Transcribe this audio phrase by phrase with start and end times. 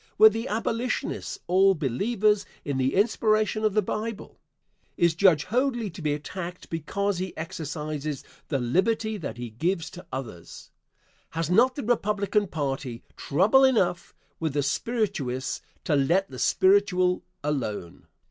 [0.17, 4.39] Were the abolitionists all believers in the inspiration of the Bible?
[4.97, 10.05] Is Judge Hoadly to be attacked because he exercises the liberty that he gives to
[10.11, 10.71] others?
[11.37, 18.07] Has not the Republican party trouble enough with the spirituous to let the spiritual alone?